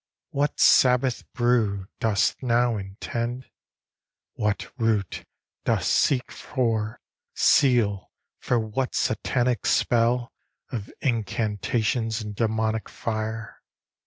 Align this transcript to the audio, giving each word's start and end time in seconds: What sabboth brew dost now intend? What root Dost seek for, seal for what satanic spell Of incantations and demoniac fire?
What 0.31 0.59
sabboth 0.59 1.31
brew 1.33 1.85
dost 1.99 2.41
now 2.41 2.75
intend? 2.75 3.45
What 4.33 4.65
root 4.79 5.25
Dost 5.63 5.91
seek 5.93 6.31
for, 6.31 6.99
seal 7.35 8.09
for 8.39 8.57
what 8.57 8.95
satanic 8.95 9.67
spell 9.67 10.31
Of 10.71 10.91
incantations 11.01 12.19
and 12.19 12.35
demoniac 12.35 12.89
fire? 12.89 13.61